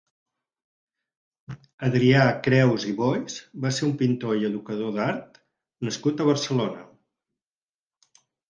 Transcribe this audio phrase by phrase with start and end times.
[1.87, 5.41] Adrià Creus i Boix va ser un pintor i educador d'art
[5.89, 6.83] nascut a Barcelona.